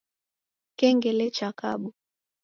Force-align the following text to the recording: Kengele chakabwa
Kengele 0.77 1.25
chakabwa 1.35 1.91